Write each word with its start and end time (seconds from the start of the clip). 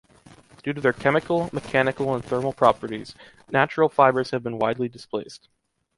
Due 0.63 0.73
to 0.73 0.81
their 0.81 0.93
chemical, 0.93 1.51
mechanical 1.53 2.15
and 2.15 2.25
thermal 2.25 2.53
properties, 2.53 3.13
natural 3.51 3.87
fibers 3.87 4.31
have 4.31 4.41
been 4.41 4.57
widely 4.57 4.89
displaced. 4.89 5.47